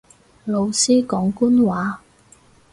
[0.45, 2.01] 老師講官話